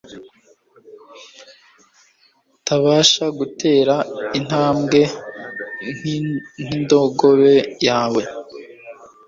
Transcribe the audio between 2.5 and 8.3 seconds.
tabasha gutera intambwe nk'indogobe yawe?